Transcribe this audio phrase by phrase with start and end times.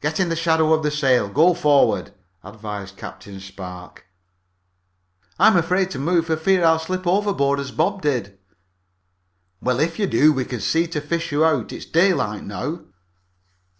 [0.00, 1.28] "Get in the shadow of the sail.
[1.28, 2.12] Go forward,"
[2.42, 4.06] advised Captain Spark.
[5.38, 8.40] "I'm afraid to move for fear I'll slip overboard as Bob did."
[9.60, 11.70] "Well, if you do we can see to fish you out.
[11.72, 12.80] It's daylight now."